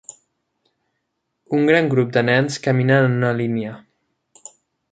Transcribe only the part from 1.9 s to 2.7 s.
grup de nens